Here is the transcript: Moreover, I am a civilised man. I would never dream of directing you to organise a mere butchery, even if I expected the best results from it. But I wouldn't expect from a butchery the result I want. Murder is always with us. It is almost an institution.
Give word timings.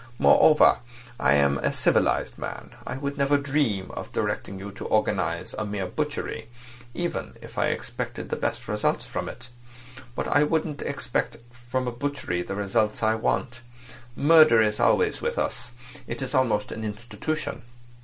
Moreover, 0.17 0.79
I 1.19 1.33
am 1.35 1.59
a 1.59 1.71
civilised 1.71 2.39
man. 2.39 2.71
I 2.87 2.97
would 2.97 3.19
never 3.19 3.37
dream 3.37 3.91
of 3.91 4.11
directing 4.11 4.57
you 4.57 4.71
to 4.71 4.87
organise 4.87 5.53
a 5.53 5.63
mere 5.63 5.85
butchery, 5.85 6.49
even 6.95 7.35
if 7.39 7.55
I 7.59 7.67
expected 7.67 8.29
the 8.29 8.35
best 8.35 8.67
results 8.67 9.05
from 9.05 9.29
it. 9.29 9.49
But 10.15 10.27
I 10.27 10.41
wouldn't 10.43 10.81
expect 10.81 11.37
from 11.53 11.87
a 11.87 11.91
butchery 11.91 12.41
the 12.41 12.55
result 12.55 13.03
I 13.03 13.13
want. 13.13 13.61
Murder 14.15 14.59
is 14.59 14.79
always 14.79 15.21
with 15.21 15.37
us. 15.37 15.69
It 16.07 16.23
is 16.23 16.33
almost 16.33 16.71
an 16.71 16.83
institution. 16.83 17.61